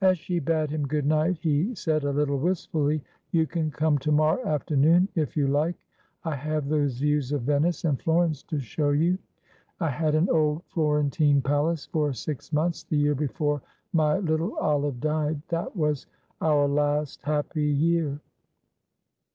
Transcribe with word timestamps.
As 0.00 0.16
she 0.16 0.38
bade 0.38 0.70
him 0.70 0.88
good 0.88 1.04
night, 1.04 1.36
he 1.42 1.74
said, 1.74 2.02
a 2.04 2.10
little 2.10 2.38
wistfully, 2.38 3.02
"You 3.30 3.46
can 3.46 3.70
come 3.70 3.98
to 3.98 4.10
morrow 4.10 4.42
afternoon 4.48 5.08
if 5.14 5.36
you 5.36 5.48
like. 5.48 5.76
I 6.24 6.34
have 6.34 6.70
those 6.70 6.96
views 6.98 7.30
of 7.30 7.42
Venice 7.42 7.84
and 7.84 8.00
Florence 8.00 8.42
to 8.44 8.58
show 8.58 8.88
you. 8.92 9.18
I 9.78 9.90
had 9.90 10.14
an 10.14 10.30
old 10.30 10.62
Florentine 10.64 11.42
palace 11.42 11.84
for 11.84 12.14
six 12.14 12.54
months, 12.54 12.84
the 12.84 12.96
year 12.96 13.14
before 13.14 13.60
my 13.92 14.16
little 14.16 14.56
Olive 14.56 14.98
died; 14.98 15.42
that 15.48 15.76
was 15.76 16.06
our 16.40 16.66
last 16.66 17.20
happy 17.20 17.66
year." 17.66 18.20